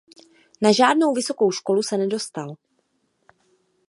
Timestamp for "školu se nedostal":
1.51-2.53